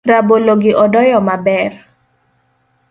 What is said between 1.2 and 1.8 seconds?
maber